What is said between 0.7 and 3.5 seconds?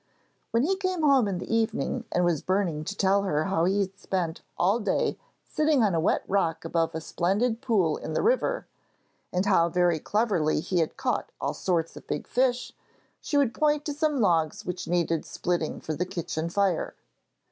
came home in the evening and was burning to tell her